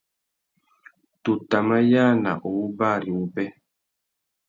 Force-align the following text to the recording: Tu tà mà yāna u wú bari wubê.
Tu 1.23 1.31
tà 1.49 1.59
mà 1.67 1.77
yāna 1.91 2.31
u 2.39 2.49
wú 2.55 2.65
bari 2.79 3.09
wubê. 3.17 3.45